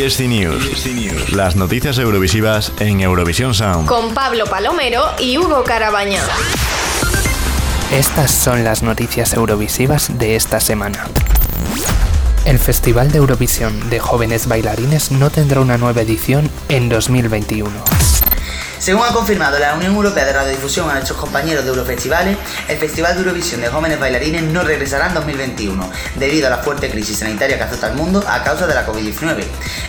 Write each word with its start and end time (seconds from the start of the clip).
ESC 0.00 0.20
News. 0.20 1.32
Las 1.34 1.56
noticias 1.56 1.98
eurovisivas 1.98 2.72
en 2.78 3.02
Eurovisión 3.02 3.52
Sound. 3.52 3.86
Con 3.86 4.14
Pablo 4.14 4.46
Palomero 4.46 5.02
y 5.18 5.36
Hugo 5.36 5.62
Carabaña. 5.62 6.22
Estas 7.92 8.30
son 8.30 8.64
las 8.64 8.82
noticias 8.82 9.34
eurovisivas 9.34 10.16
de 10.18 10.36
esta 10.36 10.58
semana. 10.58 11.06
El 12.46 12.58
Festival 12.58 13.12
de 13.12 13.18
Eurovisión 13.18 13.90
de 13.90 13.98
Jóvenes 13.98 14.46
Bailarines 14.46 15.10
no 15.12 15.28
tendrá 15.28 15.60
una 15.60 15.76
nueva 15.76 16.00
edición 16.00 16.50
en 16.70 16.88
2021. 16.88 17.70
Según 18.80 19.04
ha 19.04 19.12
confirmado 19.12 19.58
la 19.58 19.74
Unión 19.74 19.94
Europea 19.94 20.24
de 20.24 20.32
Radiodifusión 20.32 20.88
a 20.88 20.94
nuestros 20.94 21.18
compañeros 21.18 21.64
de 21.64 21.68
Eurofestivales, 21.68 22.38
el 22.66 22.78
Festival 22.78 23.12
de 23.12 23.20
Eurovisión 23.20 23.60
de 23.60 23.68
Jóvenes 23.68 24.00
Bailarines 24.00 24.42
no 24.42 24.62
regresará 24.62 25.08
en 25.08 25.14
2021, 25.14 25.90
debido 26.14 26.46
a 26.46 26.50
la 26.50 26.58
fuerte 26.58 26.90
crisis 26.90 27.18
sanitaria 27.18 27.58
que 27.58 27.64
azota 27.64 27.88
al 27.88 27.94
mundo 27.94 28.24
a 28.26 28.42
causa 28.42 28.66
de 28.66 28.74
la 28.74 28.86
COVID-19. 28.86 29.44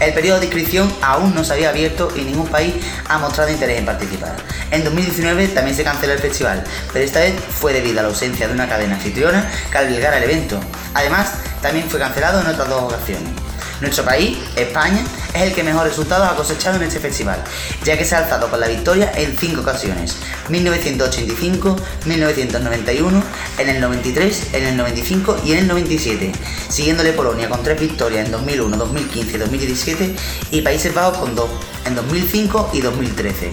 El 0.00 0.12
periodo 0.12 0.38
de 0.38 0.44
inscripción 0.44 0.94
aún 1.00 1.34
no 1.34 1.42
se 1.44 1.54
había 1.54 1.70
abierto 1.70 2.12
y 2.14 2.24
ningún 2.24 2.48
país 2.48 2.74
ha 3.08 3.16
mostrado 3.16 3.50
interés 3.50 3.78
en 3.78 3.86
participar. 3.86 4.36
En 4.70 4.84
2019 4.84 5.48
también 5.48 5.74
se 5.74 5.82
canceló 5.82 6.12
el 6.12 6.18
festival, 6.18 6.62
pero 6.92 7.06
esta 7.06 7.20
vez 7.20 7.32
fue 7.58 7.72
debido 7.72 8.00
a 8.00 8.02
la 8.02 8.10
ausencia 8.10 8.46
de 8.46 8.52
una 8.52 8.68
cadena 8.68 8.96
anfitriona 8.96 9.50
que 9.72 9.78
albergara 9.78 10.18
el 10.18 10.24
evento. 10.24 10.60
Además, 10.92 11.32
también 11.62 11.88
fue 11.88 11.98
cancelado 11.98 12.42
en 12.42 12.48
otras 12.48 12.68
dos 12.68 12.82
ocasiones. 12.82 13.43
Nuestro 13.80 14.04
país, 14.04 14.38
España, 14.56 15.04
es 15.34 15.42
el 15.42 15.52
que 15.52 15.62
mejor 15.62 15.86
resultados 15.86 16.28
ha 16.28 16.36
cosechado 16.36 16.76
en 16.76 16.84
este 16.84 17.00
festival, 17.00 17.42
ya 17.84 17.98
que 17.98 18.04
se 18.04 18.14
ha 18.14 18.18
alzado 18.18 18.48
con 18.48 18.60
la 18.60 18.68
victoria 18.68 19.12
en 19.16 19.36
cinco 19.36 19.62
ocasiones, 19.62 20.16
1985, 20.48 21.76
1991, 22.06 23.22
en 23.58 23.68
el 23.68 23.80
93, 23.80 24.54
en 24.54 24.66
el 24.66 24.76
95 24.76 25.40
y 25.44 25.52
en 25.52 25.58
el 25.58 25.68
97, 25.68 26.32
siguiéndole 26.68 27.12
Polonia 27.12 27.48
con 27.48 27.62
tres 27.62 27.80
victorias 27.80 28.26
en 28.26 28.32
2001, 28.32 28.76
2015 28.76 29.34
y 29.34 29.38
2017 29.38 30.16
y 30.52 30.60
Países 30.62 30.94
Bajos 30.94 31.18
con 31.18 31.34
dos, 31.34 31.50
en 31.84 31.94
2005 31.96 32.70
y 32.72 32.80
2013. 32.80 33.50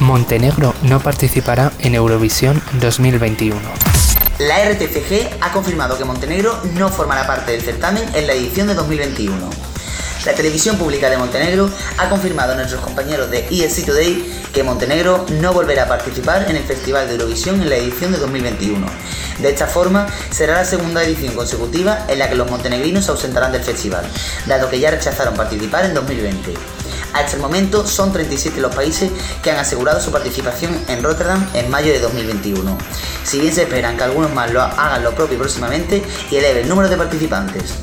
Montenegro 0.00 0.74
no 0.82 1.00
participará 1.00 1.72
en 1.78 1.94
Eurovisión 1.94 2.60
2021. 2.80 3.91
La 4.48 4.58
RTCG 4.64 5.38
ha 5.40 5.52
confirmado 5.52 5.96
que 5.96 6.04
Montenegro 6.04 6.58
no 6.74 6.88
formará 6.88 7.28
parte 7.28 7.52
del 7.52 7.62
certamen 7.62 8.02
en 8.12 8.26
la 8.26 8.32
edición 8.32 8.66
de 8.66 8.74
2021. 8.74 9.36
La 10.26 10.32
televisión 10.32 10.76
pública 10.78 11.08
de 11.08 11.16
Montenegro 11.16 11.70
ha 11.98 12.08
confirmado 12.08 12.52
a 12.52 12.56
nuestros 12.56 12.80
compañeros 12.80 13.30
de 13.30 13.46
ESC 13.50 13.86
Today 13.86 14.42
que 14.52 14.64
Montenegro 14.64 15.26
no 15.40 15.52
volverá 15.52 15.84
a 15.84 15.88
participar 15.88 16.50
en 16.50 16.56
el 16.56 16.64
Festival 16.64 17.06
de 17.06 17.14
Eurovisión 17.14 17.62
en 17.62 17.70
la 17.70 17.76
edición 17.76 18.10
de 18.10 18.18
2021. 18.18 18.84
De 19.38 19.48
esta 19.48 19.68
forma, 19.68 20.08
será 20.30 20.54
la 20.54 20.64
segunda 20.64 21.04
edición 21.04 21.34
consecutiva 21.34 22.04
en 22.08 22.18
la 22.18 22.28
que 22.28 22.34
los 22.34 22.50
montenegrinos 22.50 23.04
se 23.04 23.12
ausentarán 23.12 23.52
del 23.52 23.62
festival, 23.62 24.04
dado 24.46 24.68
que 24.68 24.80
ya 24.80 24.90
rechazaron 24.90 25.34
participar 25.34 25.84
en 25.84 25.94
2020. 25.94 26.81
Hasta 27.12 27.36
el 27.36 27.42
momento 27.42 27.86
son 27.86 28.12
37 28.12 28.60
los 28.60 28.74
países 28.74 29.10
que 29.42 29.50
han 29.50 29.58
asegurado 29.58 30.00
su 30.00 30.10
participación 30.10 30.78
en 30.88 31.02
Rotterdam 31.02 31.46
en 31.54 31.70
mayo 31.70 31.92
de 31.92 32.00
2021. 32.00 32.76
Si 33.24 33.38
bien 33.38 33.54
se 33.54 33.62
esperan 33.62 33.96
que 33.96 34.04
algunos 34.04 34.32
más 34.32 34.50
lo 34.52 34.62
hagan 34.62 35.04
lo 35.04 35.14
propio 35.14 35.38
próximamente 35.38 36.02
y 36.30 36.36
eleve 36.36 36.62
el 36.62 36.68
número 36.68 36.88
de 36.88 36.96
participantes. 36.96 37.74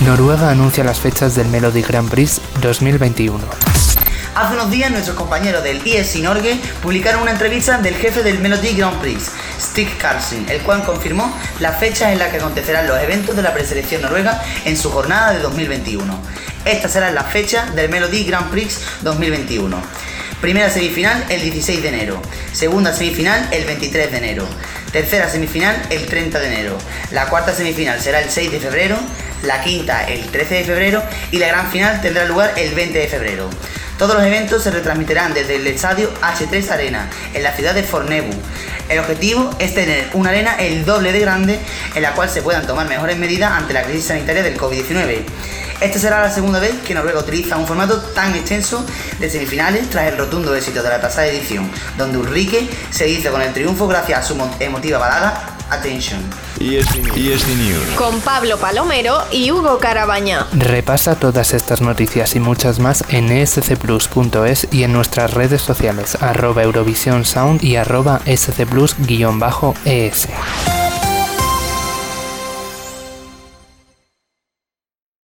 Noruega 0.00 0.50
anuncia 0.50 0.84
las 0.84 1.00
fechas 1.00 1.34
del 1.34 1.48
Melody 1.48 1.82
Grand 1.82 2.10
Prix 2.10 2.40
2021. 2.60 3.40
Hace 4.36 4.52
unos 4.52 4.70
días 4.70 4.90
nuestros 4.90 5.16
compañeros 5.16 5.64
del 5.64 5.80
ESC 5.86 6.16
Norge 6.16 6.60
publicaron 6.82 7.22
una 7.22 7.30
entrevista 7.30 7.78
del 7.78 7.94
jefe 7.94 8.22
del 8.22 8.38
Melody 8.38 8.74
Grand 8.74 9.00
Prix, 9.00 9.30
Stig 9.58 9.96
Karlsen, 9.96 10.46
el 10.50 10.60
cual 10.60 10.84
confirmó 10.84 11.34
las 11.58 11.80
fechas 11.80 12.12
en 12.12 12.18
las 12.18 12.28
que 12.28 12.36
acontecerán 12.36 12.86
los 12.86 13.00
eventos 13.02 13.34
de 13.34 13.40
la 13.40 13.54
preselección 13.54 14.02
noruega 14.02 14.42
en 14.66 14.76
su 14.76 14.90
jornada 14.90 15.32
de 15.32 15.38
2021. 15.38 16.14
Estas 16.66 16.94
serán 16.94 17.14
las 17.14 17.30
fechas 17.30 17.76
del 17.76 17.88
Melody 17.88 18.24
Grand 18.24 18.50
Prix 18.50 18.80
2021. 19.02 19.80
Primera 20.40 20.68
semifinal 20.68 21.24
el 21.28 21.40
16 21.40 21.80
de 21.80 21.88
enero, 21.90 22.20
segunda 22.52 22.92
semifinal 22.92 23.48
el 23.52 23.64
23 23.64 24.10
de 24.10 24.18
enero, 24.18 24.48
tercera 24.90 25.30
semifinal 25.30 25.80
el 25.90 26.06
30 26.06 26.40
de 26.40 26.46
enero, 26.46 26.76
la 27.12 27.28
cuarta 27.28 27.54
semifinal 27.54 28.00
será 28.00 28.20
el 28.20 28.30
6 28.30 28.50
de 28.50 28.58
febrero, 28.58 28.98
la 29.44 29.62
quinta 29.62 30.08
el 30.08 30.26
13 30.26 30.54
de 30.56 30.64
febrero 30.64 31.04
y 31.30 31.38
la 31.38 31.46
gran 31.46 31.70
final 31.70 32.00
tendrá 32.02 32.24
lugar 32.24 32.52
el 32.56 32.74
20 32.74 32.98
de 32.98 33.06
febrero. 33.06 33.48
Todos 33.96 34.16
los 34.16 34.24
eventos 34.24 34.64
se 34.64 34.72
retransmitirán 34.72 35.34
desde 35.34 35.56
el 35.56 35.66
estadio 35.68 36.12
H3 36.20 36.68
Arena, 36.70 37.08
en 37.32 37.44
la 37.44 37.52
ciudad 37.52 37.74
de 37.74 37.84
Fornebu. 37.84 38.32
El 38.88 38.98
objetivo 38.98 39.50
es 39.60 39.72
tener 39.74 40.08
una 40.14 40.30
arena 40.30 40.56
el 40.58 40.84
doble 40.84 41.12
de 41.12 41.20
grande 41.20 41.60
en 41.94 42.02
la 42.02 42.12
cual 42.12 42.28
se 42.28 42.42
puedan 42.42 42.66
tomar 42.66 42.88
mejores 42.88 43.16
medidas 43.16 43.52
ante 43.52 43.72
la 43.72 43.84
crisis 43.84 44.06
sanitaria 44.06 44.42
del 44.42 44.58
COVID-19. 44.58 45.24
Esta 45.80 45.98
será 45.98 46.20
la 46.20 46.30
segunda 46.30 46.58
vez 46.58 46.74
que 46.86 46.94
Noruega 46.94 47.20
utiliza 47.20 47.56
un 47.56 47.66
formato 47.66 48.00
tan 48.00 48.34
extenso 48.34 48.84
de 49.18 49.28
semifinales 49.28 49.90
tras 49.90 50.10
el 50.10 50.18
rotundo 50.18 50.54
éxito 50.54 50.82
de 50.82 50.88
la 50.88 51.00
pasada 51.00 51.26
edición, 51.26 51.70
donde 51.98 52.18
Ulrike 52.18 52.68
se 52.90 53.08
hizo 53.08 53.30
con 53.30 53.42
el 53.42 53.52
triunfo 53.52 53.86
gracias 53.86 54.20
a 54.20 54.22
su 54.22 54.36
emotiva 54.60 54.98
balada 54.98 55.56
Attention. 55.70 56.20
ESC 56.60 57.46
News. 57.56 57.88
Con 57.96 58.20
Pablo 58.20 58.56
Palomero 58.56 59.18
y 59.32 59.50
Hugo 59.50 59.78
Carabaña. 59.78 60.46
Repasa 60.52 61.16
todas 61.16 61.54
estas 61.54 61.80
noticias 61.80 62.36
y 62.36 62.40
muchas 62.40 62.78
más 62.78 63.04
en 63.08 63.32
escplus.es 63.32 64.68
y 64.70 64.84
en 64.84 64.92
nuestras 64.92 65.34
redes 65.34 65.62
sociales 65.62 66.16
arroba 66.20 66.62
Eurovisión 66.62 67.24
Sound 67.24 67.64
y 67.64 67.76
arroba 67.76 68.20
scplus-es. 68.26 70.28